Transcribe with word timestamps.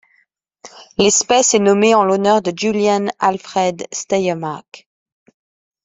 L'espèce 0.97 1.53
est 1.53 1.59
nommée 1.59 1.93
en 1.93 2.03
l'honneur 2.03 2.41
de 2.41 2.51
Julian 2.57 3.05
Alfred 3.19 3.85
Steyermark. 3.91 4.89